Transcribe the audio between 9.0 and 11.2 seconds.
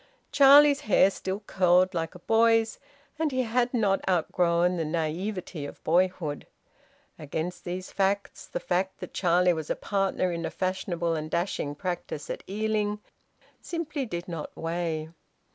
Charlie was a partner in a fashionable